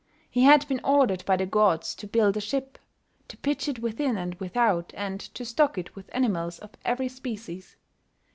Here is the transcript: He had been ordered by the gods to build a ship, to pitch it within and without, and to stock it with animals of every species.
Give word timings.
He 0.31 0.45
had 0.45 0.67
been 0.67 0.81
ordered 0.83 1.23
by 1.25 1.37
the 1.37 1.45
gods 1.45 1.93
to 1.93 2.07
build 2.07 2.35
a 2.35 2.41
ship, 2.41 2.79
to 3.27 3.37
pitch 3.37 3.67
it 3.67 3.77
within 3.77 4.17
and 4.17 4.33
without, 4.39 4.91
and 4.97 5.19
to 5.35 5.45
stock 5.45 5.77
it 5.77 5.95
with 5.95 6.09
animals 6.11 6.57
of 6.57 6.71
every 6.83 7.07
species. 7.07 7.75